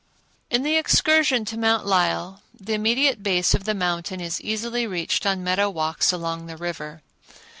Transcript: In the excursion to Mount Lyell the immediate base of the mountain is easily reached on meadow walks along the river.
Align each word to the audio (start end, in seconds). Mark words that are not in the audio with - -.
In 0.49 0.63
the 0.63 0.77
excursion 0.77 1.45
to 1.45 1.59
Mount 1.59 1.85
Lyell 1.85 2.41
the 2.59 2.73
immediate 2.73 3.21
base 3.21 3.53
of 3.53 3.65
the 3.65 3.75
mountain 3.75 4.19
is 4.19 4.41
easily 4.41 4.87
reached 4.87 5.27
on 5.27 5.43
meadow 5.43 5.69
walks 5.69 6.11
along 6.11 6.47
the 6.47 6.57
river. 6.57 7.03